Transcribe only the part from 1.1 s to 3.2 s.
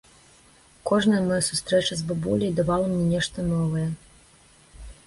мая сустрэча з бабуляй давала мне